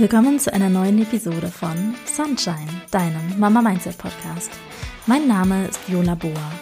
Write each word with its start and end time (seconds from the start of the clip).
Willkommen 0.00 0.38
zu 0.38 0.50
einer 0.50 0.70
neuen 0.70 1.02
Episode 1.02 1.48
von 1.48 1.94
Sunshine, 2.06 2.80
deinem 2.90 3.38
Mama 3.38 3.60
Mindset 3.60 3.98
Podcast. 3.98 4.50
Mein 5.04 5.28
Name 5.28 5.66
ist 5.66 5.78
Viola 5.90 6.14
Boa. 6.14 6.52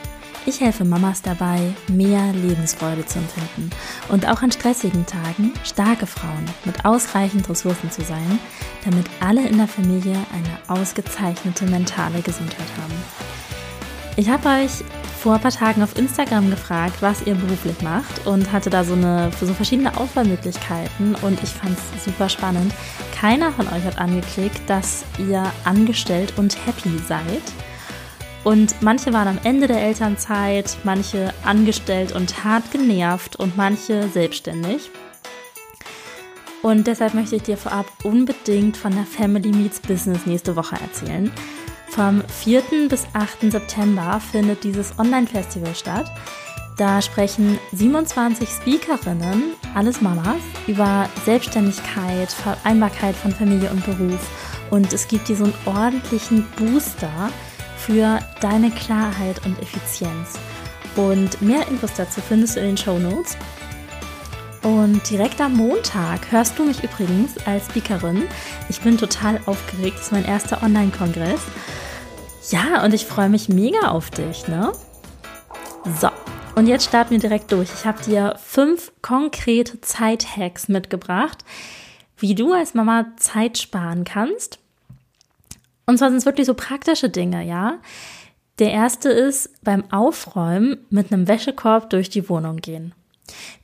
Ich 0.44 0.60
helfe 0.60 0.84
Mamas 0.84 1.22
dabei, 1.22 1.60
mehr 1.86 2.32
Lebensfreude 2.32 3.06
zu 3.06 3.20
empfinden 3.20 3.70
und 4.08 4.26
auch 4.26 4.42
an 4.42 4.50
stressigen 4.50 5.06
Tagen 5.06 5.52
starke 5.62 6.08
Frauen 6.08 6.46
mit 6.64 6.84
ausreichend 6.84 7.48
Ressourcen 7.48 7.92
zu 7.92 8.02
sein, 8.02 8.40
damit 8.84 9.06
alle 9.20 9.46
in 9.46 9.58
der 9.58 9.68
Familie 9.68 10.16
eine 10.32 10.76
ausgezeichnete 10.80 11.66
mentale 11.66 12.20
Gesundheit 12.22 12.66
haben. 12.82 13.04
Ich 14.16 14.28
habe 14.28 14.48
euch 14.48 14.82
vor 15.28 15.34
ein 15.34 15.42
paar 15.42 15.52
Tagen 15.52 15.82
auf 15.82 15.98
Instagram 15.98 16.48
gefragt, 16.48 17.02
was 17.02 17.26
ihr 17.26 17.34
beruflich 17.34 17.82
macht 17.82 18.26
und 18.26 18.50
hatte 18.50 18.70
da 18.70 18.82
so 18.82 18.94
eine 18.94 19.30
so 19.38 19.52
verschiedene 19.52 19.94
Auswahlmöglichkeiten 19.94 21.14
und 21.16 21.42
ich 21.42 21.50
fand 21.50 21.76
es 21.76 22.06
super 22.06 22.30
spannend. 22.30 22.72
Keiner 23.14 23.52
von 23.52 23.66
euch 23.66 23.84
hat 23.84 23.98
angeklickt, 23.98 24.62
dass 24.66 25.04
ihr 25.18 25.44
angestellt 25.64 26.32
und 26.38 26.56
happy 26.66 26.98
seid. 27.06 27.42
Und 28.42 28.80
manche 28.80 29.12
waren 29.12 29.28
am 29.28 29.38
Ende 29.44 29.66
der 29.66 29.82
Elternzeit, 29.82 30.78
manche 30.84 31.34
angestellt 31.44 32.12
und 32.12 32.42
hart 32.42 32.70
genervt 32.70 33.36
und 33.36 33.54
manche 33.54 34.08
selbstständig. 34.08 34.90
Und 36.62 36.86
deshalb 36.86 37.12
möchte 37.12 37.36
ich 37.36 37.42
dir 37.42 37.58
vorab 37.58 37.84
unbedingt 38.02 38.78
von 38.78 38.92
der 38.92 39.04
Family 39.04 39.50
Meets 39.50 39.80
Business 39.80 40.24
nächste 40.24 40.56
Woche 40.56 40.76
erzählen. 40.76 41.30
Vom 41.98 42.22
4. 42.28 42.62
bis 42.88 43.08
8. 43.12 43.50
September 43.50 44.20
findet 44.20 44.62
dieses 44.62 44.96
Online-Festival 45.00 45.74
statt. 45.74 46.06
Da 46.76 47.02
sprechen 47.02 47.58
27 47.72 48.48
Speakerinnen, 48.48 49.54
alles 49.74 50.00
Mamas, 50.00 50.36
über 50.68 51.08
Selbstständigkeit, 51.24 52.30
Vereinbarkeit 52.30 53.16
von 53.16 53.32
Familie 53.32 53.68
und 53.72 53.84
Beruf. 53.84 54.20
Und 54.70 54.92
es 54.92 55.08
gibt 55.08 55.26
dir 55.26 55.34
so 55.34 55.42
einen 55.42 55.54
ordentlichen 55.66 56.46
Booster 56.56 57.30
für 57.76 58.20
deine 58.40 58.70
Klarheit 58.70 59.44
und 59.44 59.60
Effizienz. 59.60 60.38
Und 60.94 61.42
mehr 61.42 61.66
Infos 61.66 61.94
dazu 61.96 62.20
findest 62.20 62.54
du 62.54 62.60
in 62.60 62.66
den 62.66 62.76
Show 62.76 63.00
Notes. 63.00 63.36
Und 64.62 65.08
direkt 65.10 65.40
am 65.40 65.54
Montag 65.54 66.30
hörst 66.30 66.58
du 66.60 66.64
mich 66.64 66.84
übrigens 66.84 67.32
als 67.44 67.66
Speakerin. 67.66 68.28
Ich 68.68 68.82
bin 68.82 68.98
total 68.98 69.40
aufgeregt. 69.46 69.96
Das 69.96 70.06
ist 70.06 70.12
mein 70.12 70.24
erster 70.24 70.62
Online-Kongress. 70.62 71.40
Ja, 72.50 72.82
und 72.84 72.94
ich 72.94 73.04
freue 73.04 73.28
mich 73.28 73.48
mega 73.48 73.88
auf 73.88 74.10
dich, 74.10 74.48
ne? 74.48 74.72
So, 76.00 76.08
und 76.54 76.66
jetzt 76.66 76.86
starten 76.86 77.10
wir 77.10 77.18
direkt 77.18 77.52
durch. 77.52 77.68
Ich 77.72 77.84
habe 77.84 78.02
dir 78.02 78.36
fünf 78.42 78.90
konkrete 79.02 79.80
Zeithacks 79.80 80.68
mitgebracht, 80.68 81.44
wie 82.16 82.34
du 82.34 82.52
als 82.52 82.74
Mama 82.74 83.12
Zeit 83.16 83.58
sparen 83.58 84.04
kannst. 84.04 84.58
Und 85.86 85.98
zwar 85.98 86.08
sind 86.08 86.18
es 86.18 86.26
wirklich 86.26 86.46
so 86.46 86.54
praktische 86.54 87.10
Dinge, 87.10 87.44
ja. 87.44 87.78
Der 88.58 88.72
erste 88.72 89.10
ist 89.10 89.50
beim 89.62 89.90
Aufräumen 89.92 90.78
mit 90.90 91.12
einem 91.12 91.28
Wäschekorb 91.28 91.90
durch 91.90 92.08
die 92.10 92.28
Wohnung 92.28 92.56
gehen. 92.56 92.92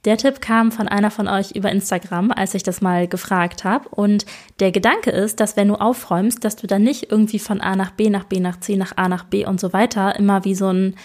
Der 0.05 0.17
Tipp 0.17 0.41
kam 0.41 0.73
von 0.73 0.89
einer 0.89 1.11
von 1.11 1.29
euch 1.29 1.53
über 1.53 1.71
Instagram, 1.71 2.31
als 2.31 2.55
ich 2.55 2.63
das 2.63 2.81
mal 2.81 3.09
gefragt 3.09 3.65
habe. 3.65 3.89
Und 3.89 4.27
der 4.61 4.73
Gedanke 4.73 5.11
ist, 5.11 5.41
dass 5.41 5.57
wenn 5.57 5.69
du 5.69 5.75
aufräumst, 5.75 6.45
dass 6.45 6.57
du 6.57 6.67
dann 6.67 6.83
nicht 6.83 7.11
irgendwie 7.11 7.39
von 7.39 7.61
A 7.61 7.77
nach 7.77 7.93
B, 7.93 8.11
nach 8.11 8.25
B, 8.25 8.41
nach 8.41 8.61
C, 8.61 8.77
nach 8.77 8.97
A, 8.97 9.09
nach 9.09 9.25
B 9.25 9.47
und 9.47 9.61
so 9.61 9.73
weiter 9.73 10.17
immer 10.17 10.45
wie 10.45 10.55
so 10.55 10.69
ein, 10.69 10.97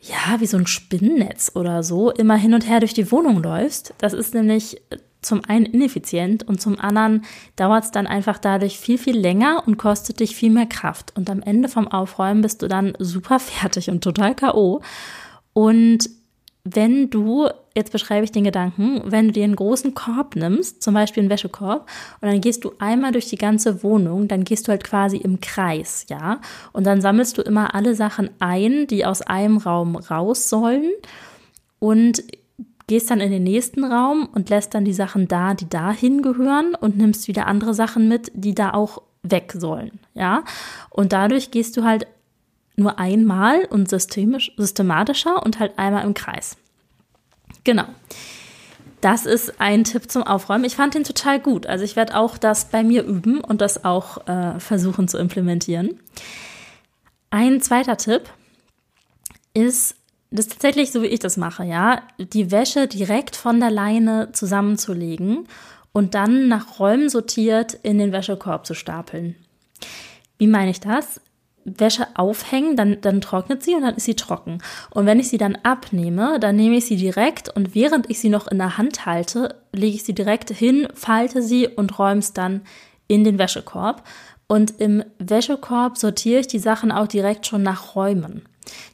ja, 0.00 0.40
wie 0.40 0.46
so 0.46 0.56
ein 0.56 0.66
Spinnennetz 0.66 1.52
oder 1.54 1.82
so 1.82 2.10
immer 2.10 2.36
hin 2.36 2.54
und 2.54 2.68
her 2.68 2.80
durch 2.80 2.94
die 2.94 3.10
Wohnung 3.10 3.42
läufst. 3.42 3.94
Das 3.98 4.12
ist 4.12 4.34
nämlich 4.34 4.80
zum 5.26 5.44
einen 5.44 5.66
ineffizient 5.66 6.44
und 6.44 6.60
zum 6.60 6.78
anderen 6.78 7.24
dauert 7.56 7.84
es 7.84 7.90
dann 7.90 8.06
einfach 8.06 8.38
dadurch 8.38 8.78
viel, 8.78 8.96
viel 8.96 9.18
länger 9.18 9.64
und 9.66 9.76
kostet 9.76 10.20
dich 10.20 10.36
viel 10.36 10.50
mehr 10.50 10.66
Kraft. 10.66 11.12
Und 11.16 11.28
am 11.28 11.42
Ende 11.42 11.68
vom 11.68 11.88
Aufräumen 11.88 12.42
bist 12.42 12.62
du 12.62 12.68
dann 12.68 12.94
super 12.98 13.40
fertig 13.40 13.90
und 13.90 14.02
total 14.02 14.34
K.O. 14.34 14.80
Und 15.52 16.08
wenn 16.68 17.10
du, 17.10 17.48
jetzt 17.76 17.92
beschreibe 17.92 18.24
ich 18.24 18.32
den 18.32 18.42
Gedanken, 18.42 19.00
wenn 19.04 19.28
du 19.28 19.32
dir 19.32 19.44
einen 19.44 19.54
großen 19.54 19.94
Korb 19.94 20.34
nimmst, 20.34 20.82
zum 20.82 20.94
Beispiel 20.94 21.22
einen 21.22 21.30
Wäschekorb, 21.30 21.88
und 22.20 22.28
dann 22.28 22.40
gehst 22.40 22.64
du 22.64 22.72
einmal 22.80 23.12
durch 23.12 23.28
die 23.28 23.38
ganze 23.38 23.84
Wohnung, 23.84 24.26
dann 24.26 24.42
gehst 24.42 24.66
du 24.66 24.72
halt 24.72 24.82
quasi 24.82 25.16
im 25.16 25.40
Kreis, 25.40 26.06
ja, 26.08 26.40
und 26.72 26.84
dann 26.84 27.00
sammelst 27.00 27.38
du 27.38 27.42
immer 27.42 27.74
alle 27.74 27.94
Sachen 27.94 28.30
ein, 28.40 28.88
die 28.88 29.06
aus 29.06 29.22
einem 29.22 29.58
Raum 29.58 29.94
raus 29.94 30.48
sollen 30.48 30.90
und 31.78 32.24
gehst 32.88 33.10
dann 33.10 33.20
in 33.20 33.30
den 33.30 33.44
nächsten 33.44 33.84
Raum 33.84 34.28
und 34.32 34.50
lässt 34.50 34.74
dann 34.74 34.84
die 34.84 34.92
Sachen 34.92 35.28
da, 35.28 35.54
die 35.54 35.68
da 35.68 35.92
hingehören 35.92 36.74
und 36.74 36.96
nimmst 36.96 37.28
wieder 37.28 37.46
andere 37.46 37.74
Sachen 37.74 38.08
mit, 38.08 38.32
die 38.34 38.54
da 38.54 38.72
auch 38.72 39.02
weg 39.22 39.54
sollen, 39.56 40.00
ja, 40.14 40.42
und 40.90 41.12
dadurch 41.12 41.52
gehst 41.52 41.76
du 41.76 41.84
halt 41.84 42.08
nur 42.76 42.98
einmal 42.98 43.64
und 43.64 43.88
systemisch, 43.88 44.52
systematischer 44.56 45.42
und 45.42 45.58
halt 45.58 45.78
einmal 45.78 46.04
im 46.04 46.14
Kreis. 46.14 46.56
Genau. 47.64 47.86
Das 49.00 49.26
ist 49.26 49.60
ein 49.60 49.84
Tipp 49.84 50.10
zum 50.10 50.22
Aufräumen. 50.22 50.64
Ich 50.64 50.76
fand 50.76 50.94
den 50.94 51.04
total 51.04 51.38
gut. 51.40 51.66
Also 51.66 51.84
ich 51.84 51.96
werde 51.96 52.16
auch 52.16 52.38
das 52.38 52.66
bei 52.66 52.82
mir 52.82 53.04
üben 53.04 53.40
und 53.40 53.60
das 53.60 53.84
auch 53.84 54.26
äh, 54.26 54.58
versuchen 54.58 55.08
zu 55.08 55.18
implementieren. 55.18 56.00
Ein 57.30 57.60
zweiter 57.60 57.96
Tipp 57.96 58.22
ist, 59.52 59.96
das 60.30 60.46
ist 60.46 60.52
tatsächlich 60.52 60.92
so, 60.92 61.02
wie 61.02 61.06
ich 61.06 61.20
das 61.20 61.36
mache, 61.36 61.64
ja, 61.64 62.02
die 62.18 62.50
Wäsche 62.50 62.88
direkt 62.88 63.36
von 63.36 63.60
der 63.60 63.70
Leine 63.70 64.30
zusammenzulegen 64.32 65.46
und 65.92 66.14
dann 66.14 66.48
nach 66.48 66.78
Räumen 66.78 67.08
sortiert 67.08 67.74
in 67.82 67.98
den 67.98 68.12
Wäschekorb 68.12 68.66
zu 68.66 68.74
stapeln. 68.74 69.34
Wie 70.38 70.46
meine 70.46 70.70
ich 70.70 70.80
das? 70.80 71.20
Wäsche 71.66 72.06
aufhängen, 72.14 72.76
dann, 72.76 73.00
dann 73.00 73.20
trocknet 73.20 73.62
sie 73.62 73.74
und 73.74 73.82
dann 73.82 73.96
ist 73.96 74.04
sie 74.04 74.14
trocken. 74.14 74.58
Und 74.90 75.06
wenn 75.06 75.20
ich 75.20 75.28
sie 75.28 75.38
dann 75.38 75.58
abnehme, 75.62 76.38
dann 76.40 76.56
nehme 76.56 76.76
ich 76.76 76.86
sie 76.86 76.96
direkt 76.96 77.54
und 77.54 77.74
während 77.74 78.08
ich 78.08 78.20
sie 78.20 78.28
noch 78.28 78.46
in 78.46 78.58
der 78.58 78.78
Hand 78.78 79.04
halte, 79.04 79.56
lege 79.72 79.96
ich 79.96 80.04
sie 80.04 80.14
direkt 80.14 80.50
hin, 80.50 80.88
falte 80.94 81.42
sie 81.42 81.68
und 81.68 81.98
räume 81.98 82.20
es 82.20 82.32
dann 82.32 82.62
in 83.08 83.24
den 83.24 83.38
Wäschekorb. 83.38 84.02
Und 84.48 84.80
im 84.80 85.02
Wäschekorb 85.18 85.98
sortiere 85.98 86.40
ich 86.40 86.46
die 86.46 86.60
Sachen 86.60 86.92
auch 86.92 87.08
direkt 87.08 87.46
schon 87.46 87.62
nach 87.62 87.96
Räumen 87.96 88.42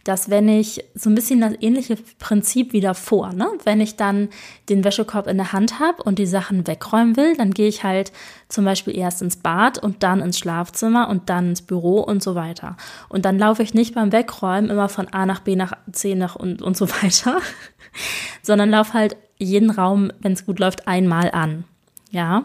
dass 0.04 0.30
wenn 0.30 0.48
ich 0.48 0.84
so 0.94 1.10
ein 1.10 1.14
bisschen 1.14 1.40
das 1.40 1.54
ähnliche 1.60 1.96
Prinzip 2.18 2.72
wie 2.72 2.80
davor, 2.80 3.32
ne? 3.32 3.48
wenn 3.64 3.80
ich 3.80 3.96
dann 3.96 4.28
den 4.68 4.84
Wäschekorb 4.84 5.26
in 5.26 5.36
der 5.36 5.52
Hand 5.52 5.78
habe 5.80 6.02
und 6.02 6.18
die 6.18 6.26
Sachen 6.26 6.66
wegräumen 6.66 7.16
will, 7.16 7.36
dann 7.36 7.52
gehe 7.52 7.68
ich 7.68 7.84
halt 7.84 8.12
zum 8.48 8.64
Beispiel 8.64 8.96
erst 8.96 9.22
ins 9.22 9.36
Bad 9.36 9.78
und 9.78 10.02
dann 10.02 10.20
ins 10.20 10.38
Schlafzimmer 10.38 11.08
und 11.08 11.30
dann 11.30 11.50
ins 11.50 11.62
Büro 11.62 12.00
und 12.00 12.22
so 12.22 12.34
weiter. 12.34 12.76
Und 13.08 13.24
dann 13.24 13.38
laufe 13.38 13.62
ich 13.62 13.74
nicht 13.74 13.94
beim 13.94 14.12
Wegräumen 14.12 14.70
immer 14.70 14.88
von 14.88 15.08
A 15.08 15.26
nach 15.26 15.40
B 15.40 15.56
nach 15.56 15.72
C 15.92 16.14
nach 16.14 16.36
und, 16.36 16.62
und 16.62 16.76
so 16.76 16.88
weiter, 17.02 17.38
sondern 18.42 18.70
laufe 18.70 18.94
halt 18.94 19.16
jeden 19.38 19.70
Raum, 19.70 20.12
wenn 20.20 20.32
es 20.32 20.46
gut 20.46 20.58
läuft, 20.58 20.86
einmal 20.86 21.30
an. 21.32 21.64
Ja, 22.10 22.44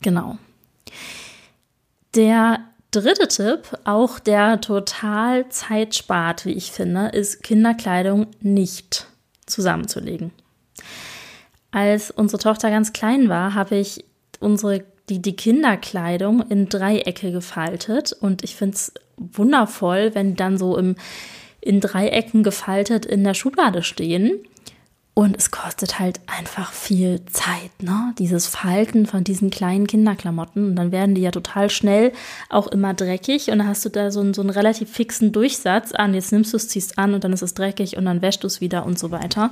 genau. 0.00 0.36
Der 2.14 2.60
dritte 2.90 3.28
Tipp, 3.28 3.78
auch 3.84 4.18
der 4.18 4.60
total 4.60 5.48
Zeit 5.48 5.94
spart, 5.94 6.44
wie 6.44 6.52
ich 6.52 6.72
finde, 6.72 7.08
ist 7.08 7.42
Kinderkleidung 7.42 8.28
nicht 8.40 9.06
zusammenzulegen. 9.46 10.32
Als 11.70 12.10
unsere 12.10 12.42
Tochter 12.42 12.70
ganz 12.70 12.92
klein 12.92 13.28
war, 13.28 13.54
habe 13.54 13.76
ich 13.76 14.04
unsere 14.40 14.84
die, 15.08 15.20
die 15.22 15.36
Kinderkleidung 15.36 16.42
in 16.48 16.68
Dreiecke 16.68 17.32
gefaltet 17.32 18.12
und 18.12 18.44
ich 18.44 18.56
finde 18.56 18.76
es 18.76 18.92
wundervoll, 19.16 20.14
wenn 20.14 20.30
die 20.30 20.36
dann 20.36 20.58
so 20.58 20.76
im, 20.76 20.96
in 21.60 21.80
Dreiecken 21.80 22.42
gefaltet 22.42 23.06
in 23.06 23.24
der 23.24 23.34
Schublade 23.34 23.82
stehen. 23.82 24.40
Und 25.18 25.36
es 25.36 25.50
kostet 25.50 25.98
halt 25.98 26.20
einfach 26.28 26.72
viel 26.72 27.24
Zeit, 27.24 27.82
ne? 27.82 28.14
Dieses 28.20 28.46
Falten 28.46 29.04
von 29.04 29.24
diesen 29.24 29.50
kleinen 29.50 29.88
Kinderklamotten. 29.88 30.68
Und 30.68 30.76
dann 30.76 30.92
werden 30.92 31.16
die 31.16 31.22
ja 31.22 31.32
total 31.32 31.70
schnell 31.70 32.12
auch 32.50 32.68
immer 32.68 32.94
dreckig. 32.94 33.50
Und 33.50 33.58
dann 33.58 33.66
hast 33.66 33.84
du 33.84 33.88
da 33.88 34.12
so 34.12 34.20
einen, 34.20 34.32
so 34.32 34.42
einen 34.42 34.50
relativ 34.50 34.92
fixen 34.92 35.32
Durchsatz 35.32 35.90
an. 35.90 36.14
Jetzt 36.14 36.30
nimmst 36.30 36.52
du 36.52 36.56
es, 36.56 36.68
ziehst 36.68 36.98
an 36.98 37.14
und 37.14 37.24
dann 37.24 37.32
ist 37.32 37.42
es 37.42 37.54
dreckig 37.54 37.96
und 37.96 38.04
dann 38.04 38.22
wäschst 38.22 38.44
du 38.44 38.46
es 38.46 38.60
wieder 38.60 38.86
und 38.86 38.96
so 38.96 39.10
weiter. 39.10 39.50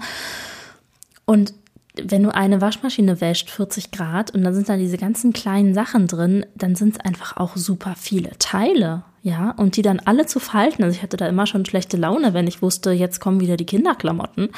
Und 1.25 1.53
wenn 2.01 2.23
du 2.23 2.33
eine 2.33 2.61
Waschmaschine 2.61 3.21
wäscht, 3.21 3.51
40 3.51 3.91
Grad, 3.91 4.31
und 4.31 4.45
dann 4.45 4.55
sind 4.55 4.69
da 4.69 4.77
diese 4.77 4.99
ganzen 4.99 5.33
kleinen 5.33 5.75
Sachen 5.75 6.07
drin, 6.07 6.47
dann 6.55 6.77
sind 6.77 6.95
es 6.95 7.01
einfach 7.01 7.39
auch 7.39 7.57
super 7.57 7.97
viele 7.99 8.31
Teile. 8.39 9.03
Ja, 9.25 9.51
und 9.57 9.77
die 9.77 9.83
dann 9.83 9.99
alle 9.99 10.27
zu 10.27 10.39
falten. 10.39 10.85
Also 10.85 10.95
ich 10.95 11.03
hatte 11.03 11.17
da 11.17 11.27
immer 11.27 11.49
schon 11.49 11.67
schlechte 11.67 11.97
Laune, 11.97 12.35
wenn 12.35 12.47
ich 12.47 12.63
wusste, 12.63 12.93
jetzt 12.93 13.19
kommen 13.19 13.41
wieder 13.41 13.57
die 13.57 13.67
Kinderklamotten. 13.67 14.51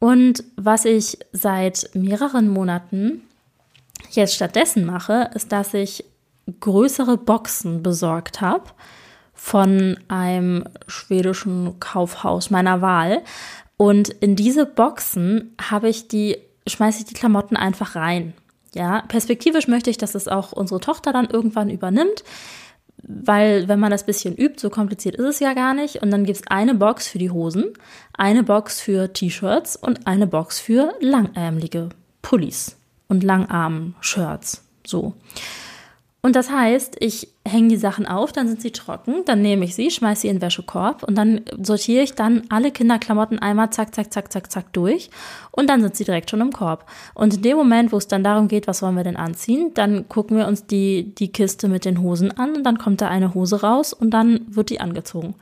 Und 0.00 0.42
was 0.56 0.86
ich 0.86 1.18
seit 1.30 1.90
mehreren 1.92 2.48
Monaten 2.48 3.22
jetzt 4.10 4.34
stattdessen 4.34 4.84
mache, 4.84 5.30
ist, 5.34 5.52
dass 5.52 5.74
ich 5.74 6.04
größere 6.58 7.16
Boxen 7.16 7.82
besorgt 7.82 8.40
habe 8.40 8.64
von 9.34 9.98
einem 10.08 10.64
schwedischen 10.86 11.78
Kaufhaus 11.80 12.50
meiner 12.50 12.82
Wahl. 12.82 13.22
Und 13.76 14.08
in 14.08 14.36
diese 14.36 14.66
Boxen 14.66 15.54
habe 15.60 15.88
ich 15.88 16.08
die, 16.08 16.38
schmeiße 16.66 17.00
ich 17.00 17.04
die 17.04 17.14
Klamotten 17.14 17.56
einfach 17.56 17.94
rein. 17.94 18.32
Ja, 18.74 19.02
perspektivisch 19.02 19.68
möchte 19.68 19.90
ich, 19.90 19.98
dass 19.98 20.14
es 20.14 20.28
auch 20.28 20.52
unsere 20.52 20.80
Tochter 20.80 21.12
dann 21.12 21.28
irgendwann 21.28 21.70
übernimmt, 21.70 22.24
weil 23.02 23.68
wenn 23.68 23.80
man 23.80 23.90
das 23.90 24.04
bisschen 24.04 24.36
übt, 24.36 24.60
so 24.60 24.70
kompliziert 24.70 25.16
ist 25.16 25.26
es 25.26 25.40
ja 25.40 25.54
gar 25.54 25.74
nicht. 25.74 26.02
Und 26.02 26.10
dann 26.10 26.24
gibt 26.24 26.38
es 26.38 26.46
eine 26.46 26.74
Box 26.74 27.08
für 27.08 27.18
die 27.18 27.30
Hosen, 27.30 27.72
eine 28.12 28.42
Box 28.42 28.80
für 28.80 29.12
T-Shirts 29.12 29.76
und 29.76 30.06
eine 30.06 30.26
Box 30.26 30.60
für 30.60 30.92
langärmelige 31.00 31.90
Pullis 32.22 32.76
und 33.08 33.24
Langarm-Shirts. 33.24 34.62
So. 34.86 35.14
Und 36.22 36.36
das 36.36 36.50
heißt, 36.50 36.96
ich 37.00 37.28
hänge 37.46 37.68
die 37.68 37.76
Sachen 37.78 38.06
auf, 38.06 38.32
dann 38.32 38.46
sind 38.46 38.60
sie 38.60 38.72
trocken, 38.72 39.24
dann 39.24 39.40
nehme 39.40 39.64
ich 39.64 39.74
sie, 39.74 39.90
schmeiße 39.90 40.22
sie 40.22 40.28
in 40.28 40.36
den 40.36 40.42
Wäschekorb 40.42 41.02
und 41.02 41.16
dann 41.16 41.40
sortiere 41.62 42.02
ich 42.02 42.12
dann 42.14 42.42
alle 42.50 42.70
Kinderklamotten 42.70 43.38
einmal 43.38 43.70
zack, 43.70 43.94
zack, 43.94 44.12
zack, 44.12 44.30
zack, 44.30 44.52
zack 44.52 44.72
durch 44.74 45.08
und 45.50 45.70
dann 45.70 45.80
sind 45.80 45.96
sie 45.96 46.04
direkt 46.04 46.28
schon 46.28 46.42
im 46.42 46.52
Korb. 46.52 46.84
Und 47.14 47.34
in 47.34 47.42
dem 47.42 47.56
Moment, 47.56 47.90
wo 47.90 47.96
es 47.96 48.06
dann 48.06 48.22
darum 48.22 48.48
geht, 48.48 48.66
was 48.66 48.82
wollen 48.82 48.96
wir 48.96 49.04
denn 49.04 49.16
anziehen, 49.16 49.72
dann 49.72 50.08
gucken 50.10 50.36
wir 50.36 50.46
uns 50.46 50.66
die, 50.66 51.14
die 51.14 51.32
Kiste 51.32 51.68
mit 51.68 51.86
den 51.86 52.02
Hosen 52.02 52.36
an 52.36 52.54
und 52.54 52.64
dann 52.64 52.76
kommt 52.76 53.00
da 53.00 53.08
eine 53.08 53.32
Hose 53.32 53.62
raus 53.62 53.94
und 53.94 54.10
dann 54.10 54.42
wird 54.46 54.68
die 54.68 54.80
angezogen. 54.80 55.34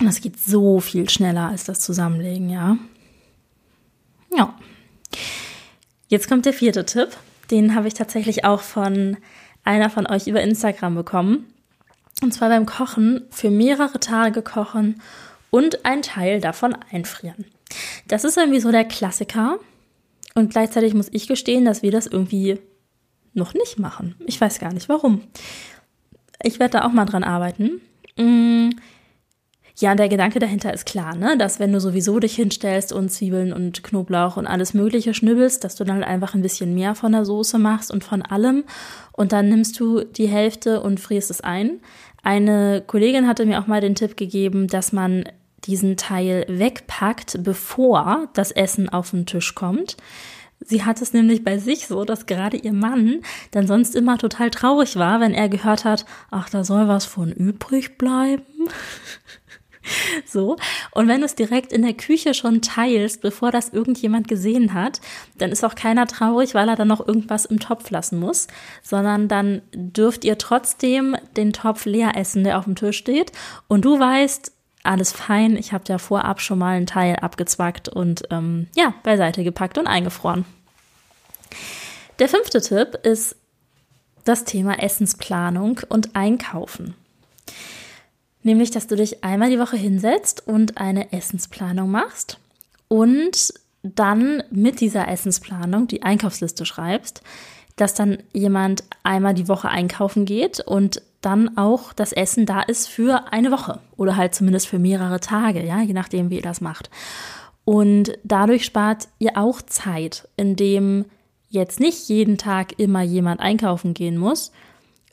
Und 0.00 0.06
das 0.06 0.20
geht 0.20 0.40
so 0.40 0.80
viel 0.80 1.08
schneller 1.08 1.48
als 1.50 1.62
das 1.62 1.78
Zusammenlegen, 1.78 2.50
ja. 2.50 2.76
Ja. 4.36 4.52
Jetzt 6.08 6.28
kommt 6.28 6.44
der 6.44 6.52
vierte 6.52 6.84
Tipp. 6.84 7.16
Den 7.54 7.76
habe 7.76 7.86
ich 7.86 7.94
tatsächlich 7.94 8.44
auch 8.44 8.62
von 8.62 9.16
einer 9.62 9.88
von 9.88 10.08
euch 10.08 10.26
über 10.26 10.42
Instagram 10.42 10.96
bekommen. 10.96 11.46
Und 12.20 12.34
zwar 12.34 12.48
beim 12.48 12.66
Kochen 12.66 13.26
für 13.30 13.48
mehrere 13.48 14.00
Tage 14.00 14.42
kochen 14.42 15.00
und 15.50 15.84
einen 15.84 16.02
Teil 16.02 16.40
davon 16.40 16.76
einfrieren. 16.90 17.44
Das 18.08 18.24
ist 18.24 18.36
irgendwie 18.36 18.58
so 18.58 18.72
der 18.72 18.84
Klassiker. 18.84 19.60
Und 20.34 20.50
gleichzeitig 20.50 20.94
muss 20.94 21.06
ich 21.12 21.28
gestehen, 21.28 21.64
dass 21.64 21.82
wir 21.84 21.92
das 21.92 22.08
irgendwie 22.08 22.58
noch 23.34 23.54
nicht 23.54 23.78
machen. 23.78 24.16
Ich 24.26 24.40
weiß 24.40 24.58
gar 24.58 24.72
nicht 24.72 24.88
warum. 24.88 25.20
Ich 26.42 26.58
werde 26.58 26.78
da 26.78 26.84
auch 26.84 26.92
mal 26.92 27.04
dran 27.04 27.22
arbeiten. 27.22 27.80
Ja, 29.76 29.96
der 29.96 30.08
Gedanke 30.08 30.38
dahinter 30.38 30.72
ist 30.72 30.86
klar, 30.86 31.16
ne? 31.16 31.36
Dass 31.36 31.58
wenn 31.58 31.72
du 31.72 31.80
sowieso 31.80 32.20
dich 32.20 32.36
hinstellst 32.36 32.92
und 32.92 33.10
Zwiebeln 33.10 33.52
und 33.52 33.82
Knoblauch 33.82 34.36
und 34.36 34.46
alles 34.46 34.72
Mögliche 34.72 35.14
schnibbelst, 35.14 35.64
dass 35.64 35.74
du 35.74 35.82
dann 35.82 35.96
halt 35.96 36.06
einfach 36.06 36.34
ein 36.34 36.42
bisschen 36.42 36.74
mehr 36.74 36.94
von 36.94 37.10
der 37.10 37.24
Soße 37.24 37.58
machst 37.58 37.90
und 37.90 38.04
von 38.04 38.22
allem. 38.22 38.64
Und 39.12 39.32
dann 39.32 39.48
nimmst 39.48 39.80
du 39.80 40.04
die 40.04 40.28
Hälfte 40.28 40.80
und 40.80 41.00
frierst 41.00 41.30
es 41.30 41.40
ein. 41.40 41.80
Eine 42.22 42.84
Kollegin 42.86 43.26
hatte 43.26 43.46
mir 43.46 43.60
auch 43.60 43.66
mal 43.66 43.80
den 43.80 43.96
Tipp 43.96 44.16
gegeben, 44.16 44.68
dass 44.68 44.92
man 44.92 45.24
diesen 45.64 45.96
Teil 45.96 46.44
wegpackt, 46.48 47.42
bevor 47.42 48.28
das 48.34 48.52
Essen 48.52 48.88
auf 48.88 49.10
den 49.10 49.26
Tisch 49.26 49.56
kommt. 49.56 49.96
Sie 50.60 50.84
hat 50.84 51.02
es 51.02 51.12
nämlich 51.12 51.44
bei 51.44 51.58
sich 51.58 51.86
so, 51.86 52.04
dass 52.04 52.26
gerade 52.26 52.56
ihr 52.56 52.72
Mann 52.72 53.20
dann 53.50 53.66
sonst 53.66 53.94
immer 53.94 54.18
total 54.18 54.50
traurig 54.50 54.96
war, 54.96 55.20
wenn 55.20 55.34
er 55.34 55.48
gehört 55.48 55.84
hat, 55.84 56.06
ach, 56.30 56.48
da 56.48 56.64
soll 56.64 56.88
was 56.88 57.04
von 57.04 57.32
übrig 57.32 57.98
bleiben. 57.98 58.42
So. 60.26 60.56
Und 60.90 61.08
wenn 61.08 61.20
du 61.20 61.26
es 61.26 61.34
direkt 61.34 61.72
in 61.72 61.82
der 61.82 61.94
Küche 61.94 62.34
schon 62.34 62.62
teilst, 62.62 63.20
bevor 63.20 63.50
das 63.50 63.68
irgendjemand 63.68 64.28
gesehen 64.28 64.74
hat, 64.74 65.00
dann 65.38 65.52
ist 65.52 65.64
auch 65.64 65.74
keiner 65.74 66.06
traurig, 66.06 66.54
weil 66.54 66.68
er 66.68 66.76
dann 66.76 66.88
noch 66.88 67.06
irgendwas 67.06 67.44
im 67.44 67.60
Topf 67.60 67.90
lassen 67.90 68.18
muss, 68.18 68.46
sondern 68.82 69.28
dann 69.28 69.62
dürft 69.74 70.24
ihr 70.24 70.38
trotzdem 70.38 71.16
den 71.36 71.52
Topf 71.52 71.84
leer 71.84 72.16
essen, 72.16 72.44
der 72.44 72.58
auf 72.58 72.64
dem 72.64 72.76
Tisch 72.76 72.96
steht. 72.96 73.32
Und 73.68 73.84
du 73.84 73.98
weißt, 73.98 74.52
alles 74.82 75.12
fein, 75.12 75.56
ich 75.56 75.72
habe 75.72 75.84
ja 75.88 75.98
vorab 75.98 76.40
schon 76.40 76.58
mal 76.58 76.76
einen 76.76 76.86
Teil 76.86 77.16
abgezwackt 77.16 77.88
und 77.88 78.24
ähm, 78.30 78.68
ja, 78.76 78.94
beiseite 79.02 79.42
gepackt 79.42 79.78
und 79.78 79.86
eingefroren. 79.86 80.44
Der 82.18 82.28
fünfte 82.28 82.60
Tipp 82.60 82.98
ist 83.02 83.36
das 84.24 84.44
Thema 84.44 84.82
Essensplanung 84.82 85.80
und 85.88 86.14
Einkaufen. 86.14 86.94
Nämlich, 88.44 88.70
dass 88.70 88.86
du 88.86 88.94
dich 88.94 89.24
einmal 89.24 89.50
die 89.50 89.58
Woche 89.58 89.76
hinsetzt 89.76 90.46
und 90.46 90.78
eine 90.78 91.12
Essensplanung 91.12 91.90
machst 91.90 92.38
und 92.88 93.54
dann 93.82 94.42
mit 94.50 94.80
dieser 94.80 95.08
Essensplanung 95.08 95.88
die 95.88 96.02
Einkaufsliste 96.02 96.64
schreibst, 96.64 97.22
dass 97.76 97.94
dann 97.94 98.18
jemand 98.32 98.84
einmal 99.02 99.34
die 99.34 99.48
Woche 99.48 99.68
einkaufen 99.68 100.26
geht 100.26 100.60
und 100.60 101.02
dann 101.22 101.56
auch 101.56 101.94
das 101.94 102.12
Essen 102.12 102.44
da 102.44 102.60
ist 102.60 102.86
für 102.86 103.32
eine 103.32 103.50
Woche 103.50 103.80
oder 103.96 104.16
halt 104.16 104.34
zumindest 104.34 104.68
für 104.68 104.78
mehrere 104.78 105.20
Tage, 105.20 105.64
ja, 105.64 105.80
je 105.80 105.94
nachdem, 105.94 106.28
wie 106.30 106.36
ihr 106.36 106.42
das 106.42 106.60
macht. 106.60 106.90
Und 107.64 108.12
dadurch 108.24 108.66
spart 108.66 109.08
ihr 109.18 109.38
auch 109.38 109.62
Zeit, 109.62 110.28
indem 110.36 111.06
jetzt 111.48 111.80
nicht 111.80 112.08
jeden 112.10 112.36
Tag 112.36 112.78
immer 112.78 113.00
jemand 113.00 113.40
einkaufen 113.40 113.94
gehen 113.94 114.18
muss, 114.18 114.52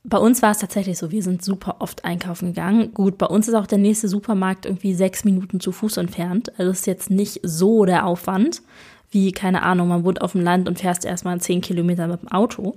bei 0.03 0.18
uns 0.18 0.42
war 0.42 0.51
es 0.51 0.57
tatsächlich 0.57 0.98
so, 0.98 1.12
wir 1.12 1.21
sind 1.21 1.44
super 1.44 1.75
oft 1.80 2.03
einkaufen 2.06 2.48
gegangen. 2.50 2.94
Gut, 2.94 3.18
bei 3.18 3.27
uns 3.27 3.48
ist 3.48 3.53
auch 3.53 3.68
der 3.68 3.77
nächste 3.77 4.07
Supermarkt 4.07 4.65
irgendwie 4.65 4.95
sechs 4.95 5.24
Minuten 5.24 5.59
zu 5.59 5.71
Fuß 5.71 5.98
entfernt. 5.98 6.51
Also 6.57 6.71
ist 6.71 6.88
jetzt 6.88 7.12
nicht 7.12 7.39
so 7.44 7.86
der 7.86 8.06
Aufwand, 8.06 8.63
wie, 9.12 9.31
keine 9.31 9.62
Ahnung, 9.62 9.89
man 9.89 10.03
wohnt 10.03 10.21
auf 10.21 10.31
dem 10.31 10.42
Land 10.42 10.68
und 10.68 10.80
fährst 10.80 11.06
erstmal 11.06 11.39
zehn 11.39 11.62
Kilometer 11.62 12.07
mit 12.07 12.21
dem 12.21 12.31
Auto. 12.31 12.75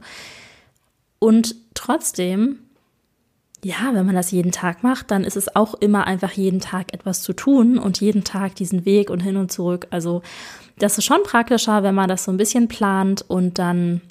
Und 1.19 1.55
trotzdem, 1.73 2.59
ja, 3.63 3.95
wenn 3.95 4.05
man 4.05 4.15
das 4.15 4.31
jeden 4.31 4.53
Tag 4.53 4.83
macht, 4.83 5.11
dann 5.11 5.25
ist 5.25 5.37
es 5.37 5.57
auch 5.57 5.75
immer 5.75 6.07
einfach 6.07 6.33
jeden 6.33 6.61
Tag 6.61 6.93
etwas 6.93 7.23
zu 7.23 7.33
tun 7.33 7.79
und 7.79 8.03
jeden 8.03 8.25
Tag 8.25 8.57
diesen 8.57 8.85
Weg 8.85 9.09
und 9.09 9.21
hin 9.21 9.39
und 9.39 9.51
zurück. 9.51 9.87
Also 9.89 10.21
das 10.79 10.99
ist 10.99 11.05
schon 11.05 11.23
praktischer, 11.23 11.83
wenn 11.83 11.95
man 11.95 12.09
das 12.09 12.25
so 12.25 12.33
ein 12.33 12.37
bisschen 12.37 12.69
plant 12.69 13.25
und 13.27 13.59
dann 13.59 14.03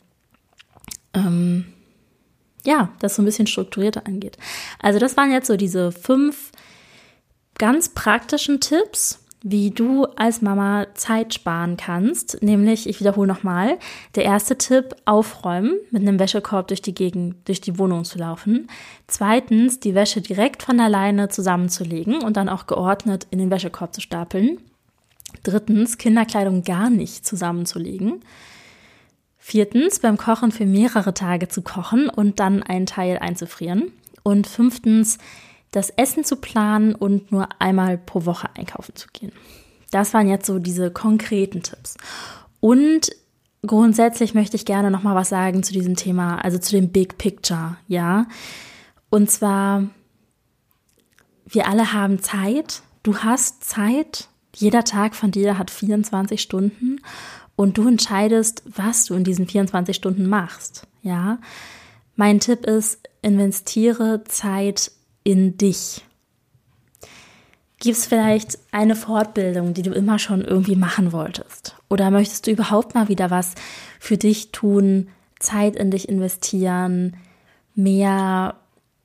ähm, 1.14 1.66
ja, 2.66 2.90
das 3.00 3.16
so 3.16 3.22
ein 3.22 3.26
bisschen 3.26 3.48
strukturierter 3.48 4.06
angeht. 4.06 4.38
Also 4.80 5.00
das 5.00 5.18
waren 5.18 5.32
jetzt 5.32 5.48
so 5.48 5.58
diese 5.58 5.92
fünf 5.92 6.52
ganz 7.58 7.90
praktischen 7.90 8.60
Tipps, 8.60 9.20
wie 9.44 9.72
du 9.72 10.06
als 10.16 10.42
Mama 10.42 10.88
Zeit 10.96 11.34
sparen 11.34 11.76
kannst. 11.76 12.42
Nämlich, 12.42 12.88
ich 12.88 13.02
wiederhole 13.02 13.28
nochmal, 13.28 13.78
der 14.16 14.24
erste 14.24 14.58
Tipp, 14.58 14.96
aufräumen, 15.04 15.76
mit 15.92 16.02
einem 16.02 16.18
Wäschekorb 16.18 16.70
durch 16.70 16.82
die 16.82 16.96
Gegend, 16.96 17.36
durch 17.46 17.60
die 17.60 17.78
Wohnung 17.78 18.06
zu 18.06 18.18
laufen. 18.18 18.68
Zweitens, 19.08 19.82
die 19.82 19.96
Wäsche 19.96 20.22
direkt 20.22 20.64
von 20.64 20.80
alleine 20.80 21.28
zusammenzulegen 21.28 22.24
und 22.24 22.38
dann 22.38 22.48
auch 22.48 22.68
geordnet 22.68 23.28
in 23.32 23.40
den 23.40 23.52
Wäschekorb 23.52 23.94
zu 23.94 24.00
stapeln. 24.00 24.60
Drittens, 25.44 25.98
Kinderkleidung 25.98 26.64
gar 26.64 26.90
nicht 26.90 27.26
zusammenzulegen. 27.26 28.22
Viertens, 29.46 30.00
beim 30.00 30.16
Kochen 30.16 30.54
für 30.54 30.66
mehrere 30.66 31.14
Tage 31.14 31.50
zu 31.50 31.62
kochen 31.62 32.08
und 32.08 32.40
dann 32.40 32.64
einen 32.64 32.86
Teil 32.86 33.20
einzufrieren. 33.20 33.92
Und 34.24 34.48
fünftens, 34.48 35.18
das 35.72 35.90
Essen 35.90 36.24
zu 36.24 36.38
planen 36.38 36.96
und 36.96 37.30
nur 37.30 37.50
einmal 37.60 37.98
pro 37.98 38.24
Woche 38.24 38.48
einkaufen 38.56 38.96
zu 38.96 39.10
gehen. 39.12 39.34
Das 39.92 40.14
waren 40.14 40.30
jetzt 40.30 40.46
so 40.46 40.60
diese 40.60 40.92
konkreten 40.92 41.62
Tipps. 41.62 41.98
Und 42.62 43.10
grundsätzlich 43.68 44.34
möchte 44.34 44.56
ich 44.56 44.64
gerne 44.64 44.90
noch 44.90 45.04
mal 45.04 45.14
was 45.14 45.28
sagen 45.28 45.62
zu 45.62 45.74
diesem 45.74 45.98
Thema, 45.98 46.38
also 46.38 46.58
zu 46.58 46.72
dem 46.78 46.94
Big 46.94 47.18
Picture, 47.18 47.76
ja? 47.90 48.28
Und 49.10 49.30
zwar 49.30 49.84
wir 51.46 51.68
alle 51.68 51.92
haben 51.92 52.22
Zeit. 52.22 52.82
Du 53.04 53.18
hast 53.18 53.62
Zeit. 53.66 54.30
Jeder 54.56 54.86
Tag 54.86 55.16
von 55.16 55.32
dir 55.32 55.58
hat 55.58 55.70
24 55.70 56.42
Stunden 56.42 57.02
und 57.64 57.78
du 57.78 57.88
entscheidest, 57.88 58.62
was 58.66 59.06
du 59.06 59.14
in 59.14 59.24
diesen 59.24 59.48
24 59.48 59.96
Stunden 59.96 60.28
machst. 60.28 60.86
Ja, 61.02 61.40
mein 62.18 62.42
Tipp 62.42 62.66
ist, 62.66 63.00
investiere 63.22 64.26
Zeit 64.26 64.92
in 65.24 65.58
dich. 65.58 66.04
Gibt 67.80 67.98
es 67.98 68.06
vielleicht 68.06 68.60
eine 68.72 68.98
Fortbildung, 68.98 69.74
die 69.74 69.82
du 69.82 69.92
immer 69.92 70.20
schon 70.20 70.42
irgendwie 70.42 70.76
machen 70.76 71.14
wolltest? 71.14 71.76
Oder 71.90 72.12
möchtest 72.12 72.48
du 72.48 72.52
überhaupt 72.52 72.96
mal 72.96 73.08
wieder 73.08 73.32
was 73.32 73.56
für 73.98 74.18
dich 74.18 74.52
tun, 74.52 75.08
Zeit 75.40 75.78
in 75.78 75.90
dich 75.90 76.10
investieren, 76.10 77.16
mehr 77.76 78.56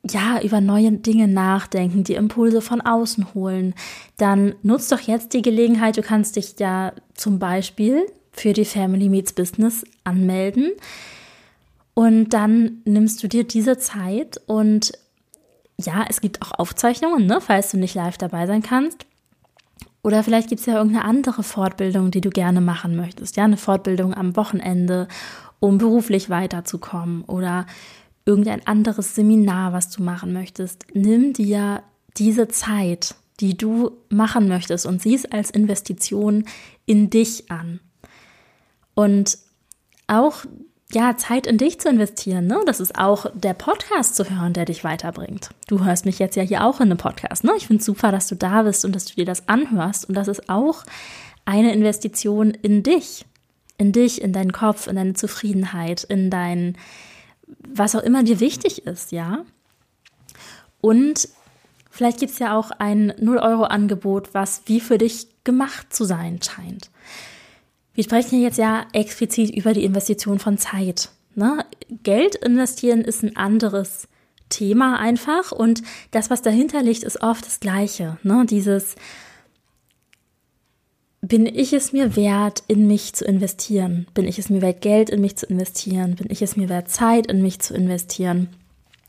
ja, 0.09 0.41
über 0.43 0.61
neue 0.61 0.91
Dinge 0.93 1.29
nachdenken, 1.29 2.03
die 2.03 2.15
Impulse 2.15 2.61
von 2.61 2.81
außen 2.81 3.35
holen, 3.35 3.75
dann 4.17 4.55
nutzt 4.63 4.91
doch 4.91 5.01
jetzt 5.01 5.33
die 5.33 5.43
Gelegenheit. 5.43 5.97
Du 5.97 6.03
kannst 6.03 6.35
dich 6.35 6.59
ja 6.59 6.93
zum 7.15 7.39
Beispiel 7.39 8.07
für 8.39 8.53
die 8.53 8.65
Family 8.65 9.09
Meets 9.09 9.33
Business 9.33 9.85
anmelden. 10.05 10.73
Und 11.95 12.31
dann 12.31 12.83
nimmst 12.85 13.23
du 13.23 13.29
dir 13.29 13.45
diese 13.45 13.79
Zeit 13.79 14.41
und 14.47 14.93
ja, 15.81 16.05
es 16.09 16.21
gibt 16.21 16.43
auch 16.43 16.59
Aufzeichnungen, 16.59 17.27
ne, 17.27 17.41
falls 17.41 17.71
du 17.71 17.77
nicht 17.77 17.95
live 17.95 18.19
dabei 18.19 18.47
sein 18.47 18.63
kannst. 18.63 19.07
Oder 20.03 20.23
vielleicht 20.23 20.49
gibt 20.49 20.61
es 20.61 20.67
ja 20.67 20.77
irgendeine 20.77 21.05
andere 21.05 21.43
Fortbildung, 21.43 22.11
die 22.11 22.21
du 22.21 22.31
gerne 22.31 22.61
machen 22.61 22.97
möchtest. 22.97 23.37
Ja, 23.37 23.45
eine 23.45 23.57
Fortbildung 23.57 24.15
am 24.15 24.37
Wochenende, 24.37 25.09
um 25.61 25.79
beruflich 25.79 26.31
weiterzukommen. 26.31 27.25
Oder 27.25 27.67
irgendein 28.25 28.67
anderes 28.67 29.15
Seminar, 29.15 29.73
was 29.73 29.91
du 29.91 30.03
machen 30.03 30.33
möchtest. 30.33 30.87
Nimm 30.95 31.33
dir 31.33 31.83
diese 32.17 32.49
Zeit, 32.49 33.17
die 33.41 33.57
du 33.57 33.93
machen 34.09 34.49
möchtest 34.49 34.87
und 34.87 35.03
sieh 35.03 35.15
es 35.15 35.25
als 35.25 35.51
Investition 35.51 36.45
in 36.87 37.11
dich 37.11 37.51
an. 37.51 37.81
Und 38.99 39.39
auch 40.09 40.45
ja, 40.91 41.17
Zeit 41.17 41.47
in 41.47 41.57
dich 41.57 41.79
zu 41.79 41.89
investieren. 41.89 42.49
Ne? 42.49 42.61
Das 42.67 42.81
ist 42.81 42.99
auch 42.99 43.27
der 43.33 43.55
Podcast 43.55 44.17
zu 44.17 44.29
hören, 44.29 44.55
der 44.55 44.65
dich 44.65 44.83
weiterbringt. 44.83 45.51
Du 45.69 45.85
hörst 45.85 46.05
mich 46.05 46.19
jetzt 46.19 46.35
ja 46.35 46.43
hier 46.43 46.65
auch 46.65 46.81
in 46.81 46.91
einem 46.91 46.99
Podcast. 46.99 47.45
Ne? 47.45 47.53
Ich 47.57 47.69
finde 47.69 47.79
es 47.79 47.87
super, 47.87 48.11
dass 48.11 48.27
du 48.27 48.35
da 48.35 48.65
bist 48.65 48.85
und 48.85 48.97
dass 48.97 49.05
du 49.05 49.15
dir 49.15 49.25
das 49.25 49.49
anhörst. 49.49 50.09
Und 50.09 50.17
das 50.17 50.27
ist 50.27 50.49
auch 50.49 50.83
eine 51.45 51.73
Investition 51.73 52.51
in 52.51 52.83
dich. 52.83 53.25
In 53.77 53.93
dich, 53.93 54.21
in 54.21 54.33
deinen 54.33 54.51
Kopf, 54.51 54.89
in 54.89 54.97
deine 54.97 55.15
Zufriedenheit, 55.15 56.03
in 56.03 56.29
dein, 56.29 56.77
was 57.69 57.95
auch 57.95 58.03
immer 58.03 58.25
dir 58.25 58.41
wichtig 58.41 58.85
ist, 58.85 59.13
ja. 59.13 59.45
Und 60.81 61.29
vielleicht 61.89 62.19
gibt 62.19 62.33
es 62.33 62.41
ja 62.41 62.59
auch 62.59 62.73
ein 62.73 63.13
0-Euro-Angebot, 63.13 64.35
was 64.35 64.63
wie 64.67 64.81
für 64.81 64.99
dich 64.99 65.29
gemacht 65.45 65.95
zu 65.95 66.03
sein 66.03 66.43
scheint. 66.43 66.91
Wir 67.99 68.05
sprechen 68.05 68.41
jetzt 68.41 68.59
ja 68.59 68.87
explizit 68.93 69.51
über 69.51 69.73
die 69.73 69.83
Investition 69.83 70.39
von 70.39 70.57
Zeit. 70.57 71.09
Ne? 71.35 71.65
Geld 72.05 72.37
investieren 72.37 73.01
ist 73.01 73.25
ein 73.25 73.35
anderes 73.35 74.07
Thema 74.51 75.01
einfach 75.01 75.51
und 75.51 75.83
das, 76.13 76.31
was 76.31 76.41
dahinter 76.41 76.81
liegt, 76.81 77.03
ist 77.03 77.21
oft 77.25 77.45
das 77.45 77.59
Gleiche. 77.59 78.17
Ne? 78.23 78.47
Dieses, 78.49 78.95
bin 81.23 81.45
ich 81.45 81.73
es 81.73 81.93
mir 81.93 82.15
wert, 82.15 82.63
in 82.69 82.87
mich 82.87 83.15
zu 83.15 83.25
investieren? 83.25 84.07
Bin 84.15 84.29
ich 84.29 84.39
es 84.39 84.49
mir 84.49 84.63
wert, 84.63 84.81
Geld 84.81 85.11
in 85.11 85.21
mich 85.21 85.35
zu 85.35 85.47
investieren? 85.47 86.15
Bin 86.15 86.29
ich 86.31 86.41
es 86.41 86.55
mir 86.55 86.69
wert, 86.69 86.89
Zeit 86.89 87.27
in 87.27 87.43
mich 87.43 87.59
zu 87.59 87.75
investieren? 87.75 88.49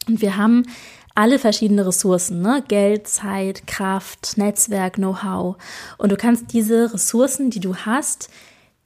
Und 0.08 0.20
wir 0.24 0.36
haben 0.36 0.66
alle 1.14 1.38
verschiedene 1.38 1.86
Ressourcen, 1.86 2.42
ne? 2.42 2.64
Geld, 2.68 3.08
Zeit, 3.08 3.68
Kraft, 3.68 4.38
Netzwerk, 4.38 4.96
Know-how. 4.96 5.58
Und 6.00 6.12
du 6.12 6.16
kannst 6.16 6.54
diese 6.54 6.92
Ressourcen, 6.92 7.52
die 7.52 7.60
du 7.60 7.76
hast, 7.76 8.32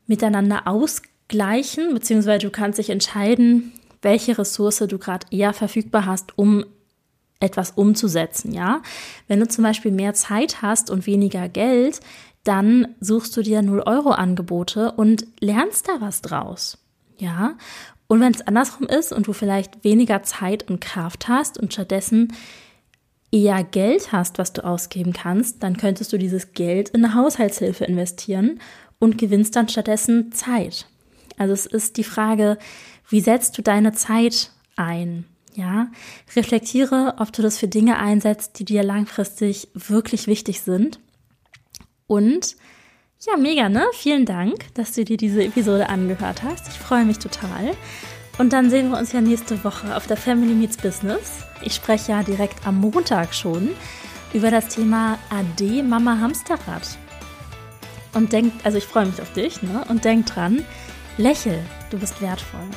miteinander 0.08 0.68
ausgleichen, 0.68 1.94
beziehungsweise 1.94 2.46
du 2.46 2.52
kannst 2.52 2.80
dich 2.80 2.90
entscheiden, 2.90 3.72
welche 4.02 4.38
Ressource 4.38 4.80
du 4.80 4.98
gerade 4.98 5.28
eher 5.32 5.54
verfügbar 5.54 6.06
hast, 6.06 6.38
um 6.38 6.66
etwas 7.40 7.72
umzusetzen, 7.72 8.54
ja. 8.54 8.82
Wenn 9.28 9.40
du 9.40 9.48
zum 9.48 9.64
Beispiel 9.64 9.92
mehr 9.92 10.14
Zeit 10.14 10.62
hast 10.62 10.90
und 10.90 11.06
weniger 11.08 11.50
Geld, 11.50 12.00
dann 12.44 12.96
suchst 13.00 13.36
du 13.36 13.42
dir 13.42 13.60
0-Euro-Angebote 13.62 14.94
und 14.94 15.26
lernst 15.40 15.88
da 15.88 16.00
was 16.00 16.22
draus, 16.22 16.78
ja. 17.18 17.56
Und 18.08 18.20
wenn 18.20 18.34
es 18.34 18.46
andersrum 18.46 18.88
ist 18.88 19.12
und 19.12 19.28
du 19.28 19.34
vielleicht 19.34 19.84
weniger 19.84 20.24
Zeit 20.24 20.70
und 20.70 20.82
Kraft 20.82 21.28
hast 21.28 21.58
und 21.58 21.74
stattdessen 21.74 22.34
eher 23.32 23.64
Geld 23.64 24.12
hast, 24.12 24.38
was 24.38 24.54
du 24.54 24.64
ausgeben 24.64 25.12
kannst, 25.12 25.64
dann 25.64 25.78
könntest 25.78 26.14
du 26.14 26.18
dieses 26.18 26.54
Geld 26.54 26.90
in 26.90 27.04
eine 27.04 27.16
Haushaltshilfe 27.16 27.86
investieren 27.86 28.60
und 29.04 29.18
gewinnst 29.18 29.58
dann 29.58 29.68
stattdessen 29.68 30.32
Zeit. 30.32 30.88
Also 31.38 31.54
es 31.54 31.66
ist 31.66 31.98
die 31.98 32.06
Frage, 32.06 32.58
wie 33.10 33.20
setzt 33.20 33.58
du 33.58 33.62
deine 33.62 33.92
Zeit 33.92 34.52
ein? 34.78 35.26
Ja, 35.56 35.88
reflektiere, 36.38 37.16
ob 37.20 37.34
du 37.34 37.42
das 37.42 37.60
für 37.60 37.68
Dinge 37.68 38.00
einsetzt, 38.00 38.58
die 38.58 38.66
dir 38.66 38.82
langfristig 38.82 39.68
wirklich 39.74 40.26
wichtig 40.26 40.62
sind. 40.62 41.02
Und 42.08 42.56
ja, 43.28 43.36
mega, 43.38 43.68
ne? 43.68 43.86
Vielen 43.94 44.26
Dank, 44.26 44.74
dass 44.74 44.94
du 44.94 45.04
dir 45.04 45.18
diese 45.18 45.44
Episode 45.44 45.90
angehört 45.90 46.42
hast. 46.42 46.70
Ich 46.70 46.80
freue 46.80 47.04
mich 47.04 47.20
total. 47.20 47.72
Und 48.38 48.54
dann 48.54 48.70
sehen 48.70 48.90
wir 48.90 48.98
uns 48.98 49.12
ja 49.12 49.20
nächste 49.20 49.66
Woche 49.66 49.98
auf 49.98 50.08
der 50.08 50.18
Family 50.18 50.54
Meets 50.54 50.78
Business. 50.78 51.44
Ich 51.62 51.76
spreche 51.76 52.14
ja 52.14 52.24
direkt 52.24 52.66
am 52.66 52.80
Montag 52.80 53.36
schon 53.36 53.72
über 54.34 54.50
das 54.50 54.70
Thema 54.70 55.20
AD 55.30 55.84
Mama 55.84 56.20
Hamsterrad. 56.20 57.03
Und 58.14 58.32
denk, 58.32 58.54
also 58.64 58.78
ich 58.78 58.86
freue 58.86 59.06
mich 59.06 59.22
auf 59.22 59.34
dich, 59.34 59.62
ne? 59.62 59.84
Und 59.90 60.06
denk 60.06 60.28
dran, 60.28 60.64
lächel, 61.18 61.60
du 61.90 61.98
bist 61.98 62.22
wertvoll. 62.22 62.68